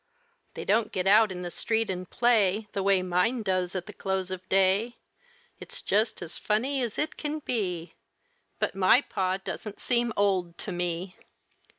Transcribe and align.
They 0.55 0.65
don't 0.65 0.91
get 0.91 1.05
out 1.05 1.31
in 1.31 1.43
the 1.43 1.51
street 1.51 1.87
an' 1.91 2.07
play 2.07 2.67
The 2.71 2.81
way 2.81 3.03
mine 3.03 3.43
does 3.43 3.75
at 3.75 3.85
the 3.85 3.93
close 3.93 4.31
of 4.31 4.49
day. 4.49 4.97
It's 5.59 5.79
just 5.79 6.23
as 6.23 6.39
funny 6.39 6.81
as 6.81 6.97
it 6.97 7.17
can 7.17 7.37
be, 7.37 7.93
But 8.57 8.73
my 8.73 9.01
pa 9.01 9.37
doesn't 9.37 9.79
seem 9.79 10.11
old 10.17 10.57
to 10.57 10.71
me. 10.71 11.17